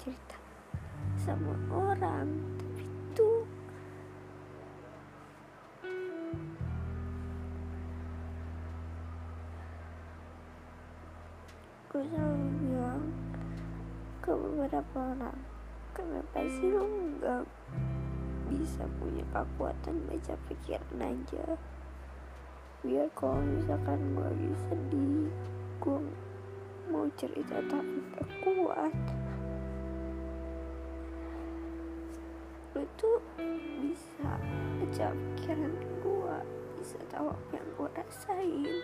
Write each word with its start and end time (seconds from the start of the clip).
cerita 0.00 0.36
sama 1.20 1.52
orang 1.68 2.28
tapi 2.56 2.84
tuh 3.12 3.44
gue 11.92 12.02
selalu 12.08 12.48
bilang 12.64 13.04
ke 14.24 14.32
beberapa 14.32 14.98
orang 15.12 15.38
kenapa 15.92 16.48
sih 16.48 16.72
lo 16.72 16.88
nggak 16.88 17.44
bisa 18.50 18.82
punya 18.98 19.22
kekuatan 19.30 19.94
baca 20.10 20.34
pikiran 20.50 20.98
aja? 20.98 21.44
Biar 22.82 23.06
kalau 23.14 23.38
misalkan 23.44 24.16
gue 24.16 24.24
lagi 24.26 24.50
sedih 24.66 25.28
gue 25.78 25.98
mau 26.90 27.06
cerita 27.14 27.62
tapi 27.70 27.96
gak 28.10 28.28
kuat 28.42 28.94
lo 32.70 32.86
tuh 32.94 33.18
bisa 33.82 34.30
baca 34.78 35.10
pikiran 35.10 35.74
gue 36.06 36.36
bisa 36.78 37.02
tahu 37.10 37.26
apa 37.26 37.52
yang 37.58 37.68
gue 37.74 37.88
rasain. 37.98 38.78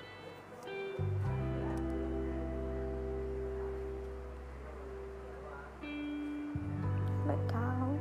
Gak 7.31 7.41
tahu. 7.47 7.93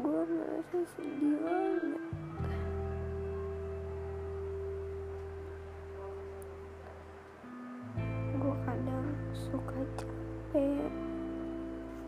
Gue 0.00 0.20
ngerasa 0.32 0.78
sedih 0.96 1.36
banget. 1.44 2.04
Gue 8.32 8.56
kadang 8.64 9.08
suka 9.36 9.80
capek 10.00 11.03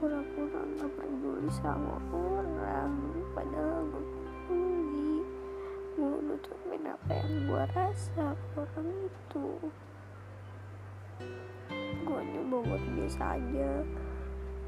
pura-pura 0.07 0.63
gak 0.79 0.91
peduli 0.95 1.51
sama 1.51 1.99
orang. 2.15 2.95
Padahal 3.35 3.83
gue 3.91 4.05
peduli. 4.47 5.19
Gue 5.99 6.15
nutupin 6.23 6.87
apa 6.87 7.11
yang 7.11 7.35
gue 7.51 7.63
rasa 7.75 8.27
orang 8.55 8.91
itu. 9.03 9.47
Gue 12.07 12.21
nyoba 12.23 12.57
buat 12.71 12.85
biasa 12.95 13.35
aja. 13.35 13.83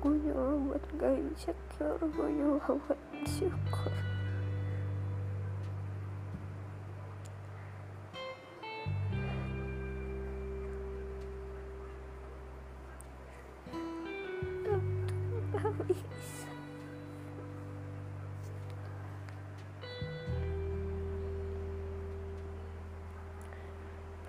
Gue 0.02 0.14
nyoba 0.26 0.58
buat 0.58 0.84
gak 0.98 1.14
insecure. 1.22 2.02
Gue 2.02 2.28
nyoba 2.34 2.74
buat 2.74 2.98
bersyukur 3.14 3.97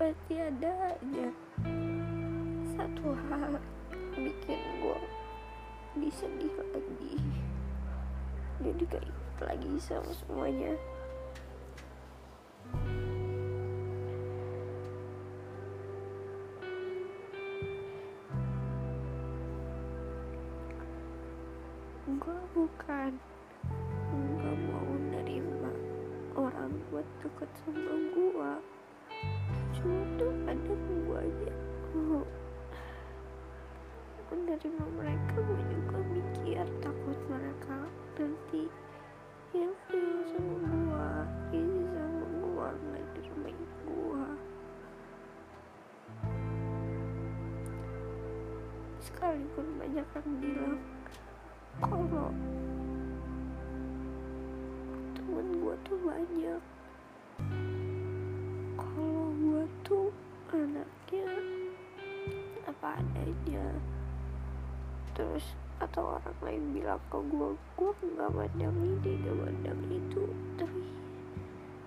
Pasti 0.00 0.40
ada 0.40 0.96
aja. 0.96 1.28
Satu 2.72 3.12
hal 3.28 3.60
bikin 4.16 4.60
gue 4.80 5.00
disedih 6.00 6.56
lagi. 6.72 7.20
Jadi 8.64 8.84
keinget 8.88 9.38
lagi 9.44 9.76
sama 9.76 10.08
semuanya 10.24 10.72
deket 27.20 27.50
sama 27.60 27.94
gue 28.16 28.52
cuma 29.76 30.00
tuh 30.16 30.32
kadang 30.48 30.80
gue 31.04 31.18
aja 31.20 31.52
mau 31.92 32.24
menerima 34.32 34.84
mereka 34.96 35.36
gue 35.36 35.60
juga 35.68 35.98
mikir 36.16 36.64
takut 36.80 37.18
mereka. 37.28 37.76
Nanti 38.16 38.72
yang 39.52 39.74
feel 39.90 40.22
sama 40.32 40.54
gue 40.64 41.08
ini 41.60 41.82
sama 41.92 42.24
gue 42.24 42.68
nggak 42.72 43.04
nerimain 43.12 43.68
gue 43.84 44.26
sekalipun 49.04 49.66
banyak 49.76 50.06
yang 50.08 50.28
bilang 50.40 50.78
kalau 51.84 52.32
temen 55.18 55.46
gue 55.58 55.74
tuh 55.84 55.98
banyak 56.00 56.62
tuh 59.86 60.10
anaknya 60.50 61.26
apa 62.66 63.00
adanya. 63.00 63.66
Terus 65.16 65.44
atau 65.80 66.20
orang 66.20 66.38
lain 66.44 66.64
bilang 66.76 67.00
ke 67.08 67.18
gue 67.18 67.50
gue 67.78 67.92
nggak 68.14 68.30
mandang 68.36 68.76
ini 68.78 69.12
nggak 69.24 69.36
mandang 69.36 69.80
itu. 69.90 70.22
Tapi 70.60 70.80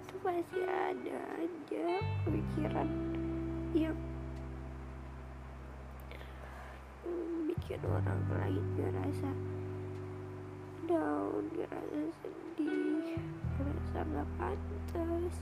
itu 0.03 0.15
pasti 0.21 0.59
ada 0.65 1.19
aja 1.39 1.87
pemikiran 2.25 2.89
yang 3.73 3.97
bikin 7.49 7.79
orang 7.89 8.21
lain 8.27 8.65
ngerasa 8.75 9.31
down 10.85 11.43
ngerasa 11.55 12.01
sedih 12.19 13.17
ngerasa 13.55 13.99
nggak 14.03 14.27
pantas 14.35 15.35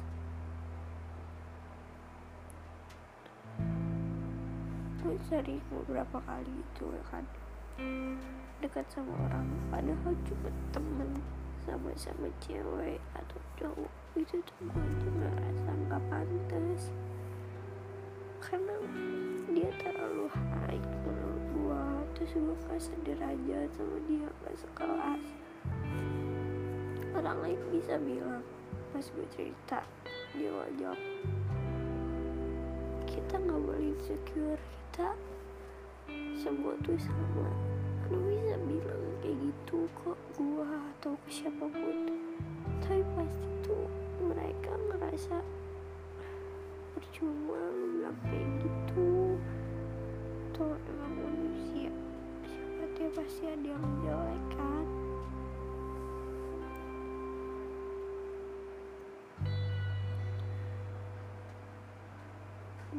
gue 5.01 5.17
sering 5.25 5.57
beberapa 5.73 6.21
kali 6.29 6.53
itu 6.61 6.85
ya 6.93 7.03
kan. 7.09 7.25
Dekat 8.61 8.85
sama 8.93 9.17
orang 9.25 9.49
padahal 9.73 10.13
cuma 10.29 10.49
temen 10.69 11.09
sama-sama 11.65 12.29
cewek 12.37 13.01
atau 13.17 13.39
cowok. 13.57 13.91
Itu 14.13 14.37
tuh 14.45 14.57
gue 14.61 14.77
aja 14.77 15.09
ngerasa 15.09 15.69
nggak 15.89 16.01
pantas. 16.05 16.93
Karena 18.41 18.77
dia 19.49 19.69
terlalu 19.81 20.29
high 20.29 20.85
menurut 21.01 21.45
gue 21.49 21.83
terus 22.13 22.33
gue 22.37 22.57
gak 22.69 22.81
sederajat 22.81 23.69
sama 23.73 23.97
dia 24.05 24.29
gak 24.45 24.55
sekelas. 24.61 25.23
Orang 27.17 27.37
lain 27.41 27.61
bisa 27.73 27.97
bilang 27.97 28.45
pas 28.93 29.05
gue 29.09 29.27
cerita 29.33 29.81
dia 30.37 30.53
ngajak 30.53 30.97
kita 33.11 33.35
nggak 33.35 33.59
boleh 33.59 33.91
insecure. 33.91 34.63
Kita 34.91 35.11
semua 36.39 36.73
tuh 36.83 36.95
sama. 36.95 37.47
Lu 38.07 38.19
bisa 38.27 38.59
bilang 38.67 39.03
kayak 39.19 39.35
gitu 39.39 39.87
kok 39.99 40.19
gua 40.39 40.67
atau 40.95 41.13
ke 41.27 41.29
siapa 41.29 41.65
pun. 41.67 41.97
Tapi 42.83 43.03
pasti 43.15 43.47
tuh 43.67 43.85
mereka 44.23 44.71
ngerasa 44.91 45.43
percuma 46.95 47.59
lu 47.75 47.85
bilang 47.99 48.17
kayak 48.31 48.47
gitu. 48.63 49.35
Tuh 50.55 50.75
emang 50.87 51.13
manusia 51.19 51.91
siapa 52.79 52.89
dia 52.95 53.09
pasti 53.17 53.43
ada 53.49 53.67
yang 53.75 53.87
jelek 54.03 54.43
kan 54.55 55.00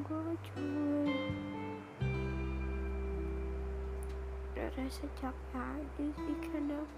cuma 0.02 0.34
udah 4.52 4.68
rasa 4.74 5.06
capek 5.14 5.62
aja 5.62 6.04
sih 6.10 6.36
kadang. 6.42 6.90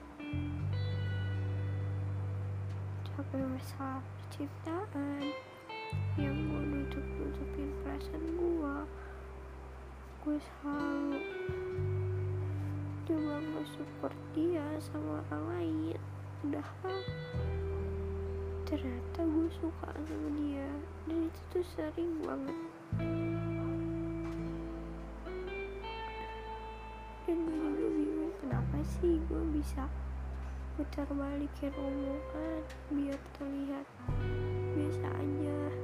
Capek 3.04 3.44
masalah 3.44 4.00
percintaan. 4.00 5.22
Yang 6.16 6.36
gue 6.48 6.62
nutup 6.64 7.06
nutupin 7.20 7.68
perasaan 7.84 8.24
gue 8.40 8.76
gue 10.24 10.40
selalu 10.40 11.20
coba 13.04 13.34
nggak 13.36 13.66
support 13.68 14.16
dia 14.32 14.64
sama 14.80 15.20
orang 15.28 15.44
lain. 15.52 16.00
Udah 16.48 16.68
ternyata 18.64 19.20
gue 19.20 19.48
suka 19.60 19.88
sama 19.92 20.28
dia. 20.40 20.68
Dan 21.04 21.28
itu 21.28 21.40
tuh 21.52 21.64
sering 21.76 22.24
banget 22.24 22.73
dan 27.24 27.38
gue 27.44 27.68
juga 27.74 27.88
bingung 27.94 28.34
kenapa 28.40 28.76
sih 28.84 29.20
gue 29.28 29.42
bisa 29.54 29.88
putar 30.74 31.06
balikin 31.14 31.72
omongan 31.78 32.62
biar 32.90 33.20
terlihat 33.38 33.86
biasa 34.74 35.06
aja 35.06 35.83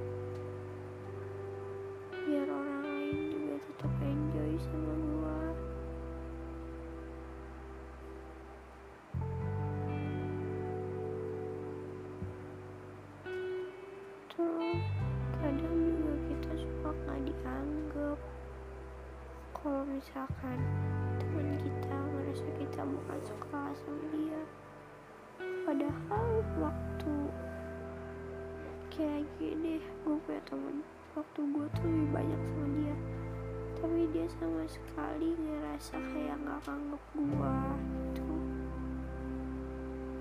dianggap 17.51 18.19
kalau 19.51 19.83
misalkan 19.91 20.59
teman 21.19 21.59
kita 21.59 21.99
merasa 21.99 22.47
kita 22.63 22.81
bukan 22.87 23.19
suka 23.27 23.63
sama 23.75 24.05
dia. 24.15 24.41
Padahal 25.67 26.27
waktu 26.63 27.15
kayak 28.95 29.27
gini 29.43 29.83
gue 30.07 30.17
punya 30.23 30.43
temen. 30.47 30.87
Waktu 31.19 31.41
gue 31.43 31.67
tuh 31.75 31.91
lebih 31.91 32.09
banyak 32.15 32.39
sama 32.39 32.67
dia. 32.79 32.97
Tapi 33.83 34.01
dia 34.15 34.27
sama 34.39 34.63
sekali 34.71 35.35
ngerasa 35.35 35.95
kayak 36.15 36.39
gak 36.47 36.61
nganggep 36.71 37.03
gue 37.19 37.51
gitu. 38.15 38.35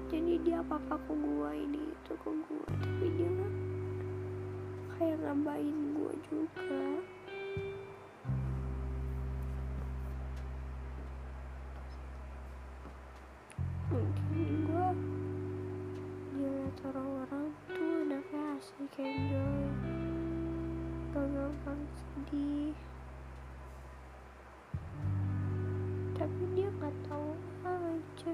Jadi 0.10 0.34
dia 0.42 0.66
apa 0.66 0.82
apa 0.82 0.98
ke 0.98 1.14
gue 1.14 1.52
ini 1.54 1.82
itu 1.94 2.14
ke 2.26 2.30
gue 2.34 2.66
tapi 2.82 3.06
dia 3.14 3.30
gak 3.30 3.54
kayak 5.00 5.18
ngabain 5.24 5.78
gue 5.96 6.14
juga 6.28 6.76
dilihat 16.80 16.96
orang-orang 16.96 17.52
tuh 17.68 17.92
anaknya 18.08 18.44
asik 18.56 18.96
enjoy 19.04 19.68
gak 21.12 21.28
gampang 21.28 21.82
sedih. 21.92 22.72
Tapi 26.16 26.42
dia 26.56 26.72
nggak 26.72 26.96
tahu 27.04 27.36
aja. 27.68 28.34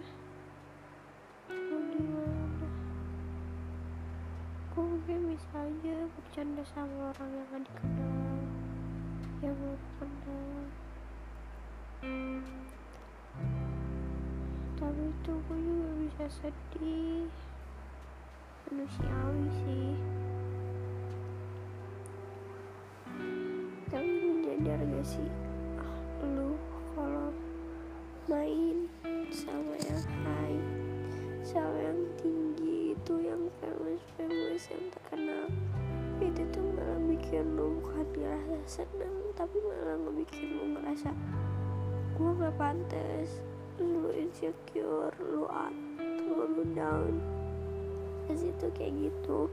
Mau 1.50 1.80
gimana? 1.89 2.69
Gue 4.77 4.83
mungkin 4.94 5.19
bisa 5.33 5.57
aja 5.65 5.95
bercanda 6.06 6.63
sama 6.69 7.18
orang 7.18 7.30
yang 7.33 7.48
gak 7.50 7.62
dikenal 7.65 8.13
yang 9.41 9.56
baru 9.57 9.77
kenal 9.98 10.53
tapi 14.75 15.01
itu 15.07 15.33
gue 15.33 15.57
juga 15.65 15.91
bisa 15.98 16.25
sedih 16.30 17.25
manusiawi 18.69 19.45
sih. 19.62 19.94
Tapi 23.94 24.09
lu 24.09 24.33
nyadar 24.41 24.81
gak 24.81 25.06
sih? 25.06 25.29
Ah, 25.77 25.97
lu 26.25 26.57
kalau 26.97 27.29
main 28.25 28.89
sama 29.29 29.77
yang 29.85 30.01
high 30.25 30.62
sama 31.45 31.77
yang 31.77 32.01
tinggi 32.17 32.97
itu 32.97 33.13
yang 33.21 33.45
famous 33.62 34.01
famous 34.17 34.65
yang 34.73 34.85
terkenal 34.89 35.45
itu 36.17 36.41
tuh 36.50 36.65
malah 36.73 36.97
bikin 37.06 37.45
lu 37.53 37.77
bukan 37.77 38.01
ngerasa 38.17 38.81
seneng 38.81 39.29
tapi 39.38 39.62
malah 39.62 39.94
ngebikin 40.01 40.57
lu 40.57 40.63
ngerasa 40.73 41.13
gue 42.17 42.31
gak 42.41 42.56
pantas 42.57 43.45
lu 43.77 44.09
insecure 44.09 45.13
lu 45.21 45.45
up 45.45 45.75
lu 46.25 46.65
down 46.73 47.34
ke 48.25 48.33
situ 48.33 48.66
kayak 48.74 48.94
gitu. 48.98 49.50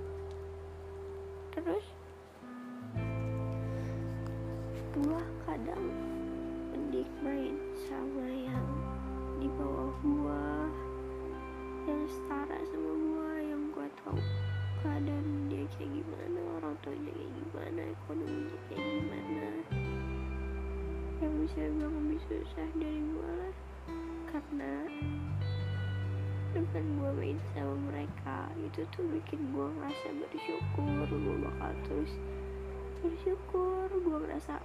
Terus 1.52 1.84
gua 4.92 5.24
kadang 5.48 5.88
mending 6.72 7.08
main 7.24 7.56
sama 7.88 8.28
yang 8.28 8.68
di 9.40 9.48
bawah 9.56 9.92
gua 10.04 10.68
yang 11.88 12.02
setara 12.08 12.58
sama 12.72 12.92
gua 12.92 13.30
yang 13.40 13.62
gua 13.72 13.88
tahu 14.04 14.20
keadaan 14.80 15.52
dia 15.52 15.64
kayak 15.76 15.92
gimana 15.92 16.40
orang 16.60 16.74
tuanya 16.84 17.12
kayak 17.12 17.32
gimana 17.36 17.80
ekonominya 17.92 18.58
kayak 18.68 18.84
gimana. 18.84 19.48
Yang 21.20 21.32
bisa 21.44 21.60
bilang 21.76 21.94
lebih 22.02 22.20
susah 22.28 22.68
dari 22.76 23.00
gua 23.12 23.30
lah 23.36 23.54
karena 24.32 24.72
dengan 26.52 26.84
gue 27.00 27.10
main 27.16 27.38
sama 27.56 27.74
mereka. 27.88 28.48
Itu 28.60 28.84
tuh 28.92 29.04
bikin 29.08 29.56
gue 29.56 29.66
ngerasa 29.66 30.08
bersyukur. 30.20 31.06
Gue 31.08 31.36
bakal 31.40 31.72
terus 31.88 32.12
bersyukur. 33.00 33.88
Gue 33.88 34.16
ngerasa 34.22 34.60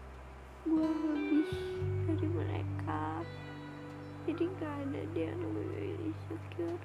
gue 0.68 0.88
lebih 0.88 1.50
dari 2.08 2.28
mereka. 2.28 3.24
Jadi 4.28 4.44
gak 4.60 4.76
ada 4.84 5.02
dia 5.16 5.32
yang 5.32 5.40
namanya 5.40 5.80
insecure. 6.04 6.84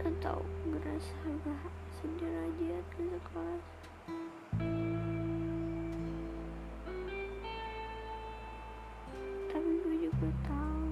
Atau 0.00 0.40
ngerasa 0.64 1.16
gak 1.44 1.68
sederajat 2.00 2.84
ke 2.96 3.02
sekelas 3.12 3.64
tapi 9.54 9.70
gue 9.86 9.96
juga 10.10 10.28
tahu 10.44 10.90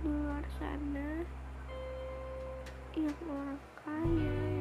di 0.00 0.08
luar 0.08 0.44
sana 0.62 1.26
yang 2.98 3.14
orang 3.30 3.58
kaya 3.78 4.59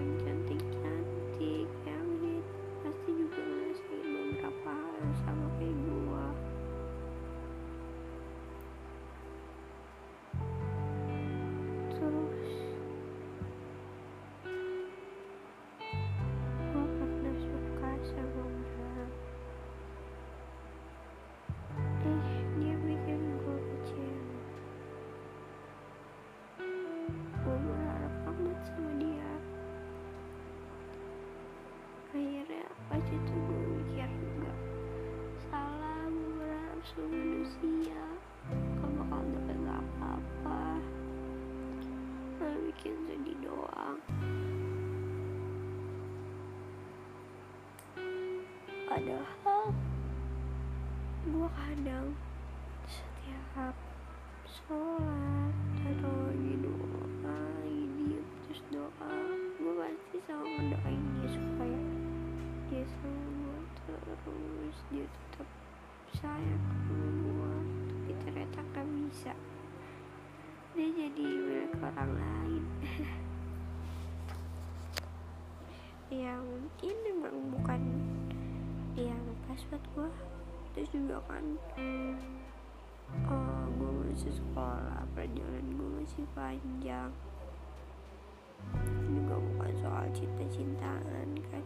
padahal 49.09 49.73
gue 51.25 51.49
kadang 51.57 52.07
setiap 52.85 53.73
sholat 54.45 55.53
atau 55.81 56.13
lagi 56.29 56.53
doa 56.61 57.41
diem 57.97 58.25
terus 58.45 58.61
doa 58.69 59.13
gue 59.57 59.73
pasti 59.81 60.17
selalu 60.29 60.49
mendoain 60.61 61.01
dia 61.17 61.29
supaya 61.33 61.81
dia 62.69 62.85
sama 63.01 63.25
gue 63.33 63.57
terus 64.21 64.77
dia 64.93 65.05
tetap 65.09 65.49
sayang 66.13 66.61
sama 66.85 67.09
gue 67.09 67.53
tapi 67.89 68.11
ternyata 68.25 68.59
gak 68.77 68.85
bisa. 68.85 69.33
Dia 70.77 70.85
jadi 70.85 71.25
milik 71.25 71.73
orang 71.81 72.11
lain. 72.13 72.63
Ya 76.09 76.41
mungkin 76.41 76.95
emang 77.05 77.37
bukan 77.53 77.81
yang 78.99 79.23
pas 79.47 79.61
buat 79.71 79.83
gue 79.95 80.11
terus 80.75 80.89
juga 80.91 81.17
kan 81.25 81.45
oh 83.25 83.65
gue 83.79 83.91
masih 84.11 84.33
sekolah 84.35 85.01
perjalanan 85.15 85.65
gue 85.73 85.89
masih 86.03 86.25
panjang. 86.37 87.09
Juga 89.09 89.35
bukan 89.39 89.71
soal 89.81 90.05
cinta-cintaan 90.13 91.29
kan. 91.49 91.63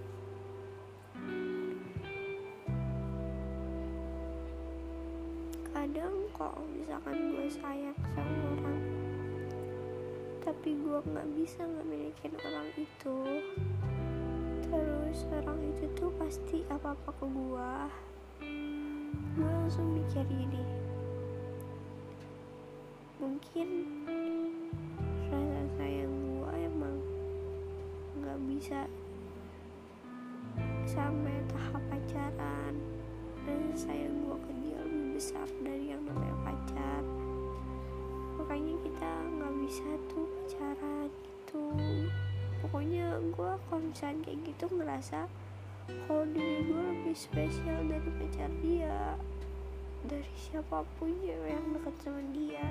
Kadang 5.74 6.16
kok 6.32 6.56
misalkan 6.72 7.18
gue 7.34 7.48
sayang 7.50 7.98
sama 8.16 8.44
orang 8.56 8.82
tapi 10.44 10.76
gue 10.76 11.00
nggak 11.08 11.28
bisa 11.40 11.64
nggak 11.64 11.88
milikin 11.88 12.36
orang 12.44 12.68
itu 12.76 13.16
terus 14.74 15.30
orang 15.30 15.62
itu 15.70 15.86
tuh 15.94 16.10
pasti 16.18 16.66
apa 16.74 16.98
apa 16.98 17.10
ke 17.14 17.26
gue 17.30 17.74
gue 19.38 19.46
langsung 19.46 19.86
mikir 19.94 20.26
gini. 20.26 20.66
Mungkin 23.22 23.70
rasa 25.30 25.62
sayang 25.78 26.10
gue 26.10 26.54
emang 26.58 26.98
nggak 28.18 28.40
bisa 28.50 28.90
sampai 30.90 31.38
tahap 31.54 31.84
pacaran. 31.94 32.74
Rasa 33.46 33.90
sayang 33.90 34.26
gue 34.26 34.38
ke 34.42 34.52
dia 34.66 34.82
lebih 34.82 35.22
besar 35.22 35.48
dari 35.62 35.94
yang 35.94 36.02
namanya 36.02 36.38
pacar. 36.50 37.04
Makanya 38.42 38.76
kita 38.82 39.12
nggak 39.38 39.54
bisa 39.62 39.88
tuh 40.10 40.26
pacaran 40.26 41.10
gitu 41.22 41.62
pokoknya 42.64 43.20
gue 43.20 43.52
kalau 43.68 43.82
misalnya 43.84 44.24
kayak 44.24 44.40
gitu 44.48 44.66
ngerasa 44.72 45.28
kalau 46.08 46.24
diri 46.32 46.64
gue 46.64 46.84
lebih 46.96 47.12
spesial 47.12 47.84
dari 47.92 48.10
pacar 48.16 48.48
dia 48.64 49.20
dari 50.04 50.32
siapa 50.36 50.84
pun 51.00 51.12
yang 51.24 51.64
dekat 51.76 51.96
sama 52.04 52.24
dia. 52.36 52.68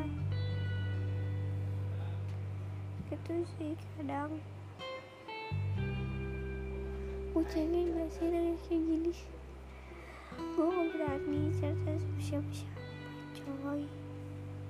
Itu 3.09 3.45
sih 3.57 3.73
kadang. 3.97 4.37
Gue 7.33 7.45
cengeng 7.49 7.97
gak 7.97 8.09
sih 8.13 8.29
dari 8.29 8.53
kayak 8.69 8.81
gini? 8.85 9.13
Gue 10.57 10.69
gak 10.69 10.89
berani 10.93 11.43
cerita 11.57 11.93
siapa-siapa 12.21 12.81
coy. 13.33 13.85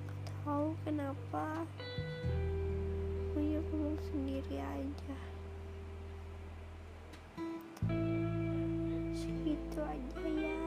Gak 0.07 0.19
tahu 0.43 0.67
kenapa 0.87 1.67
ya 3.39 3.59
ngomong 3.69 3.97
sendiri 4.11 4.57
aja. 4.59 5.17
Segitu 9.17 9.79
aja 9.81 10.25
ya. 10.27 10.57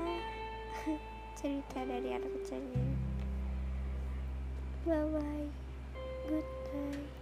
Cerita 1.38 1.84
dari 1.84 2.16
anak 2.16 2.32
kecilnya 2.40 2.86
bye 4.86 5.02
bye 5.10 5.50
good 6.30 6.46
night 6.70 7.15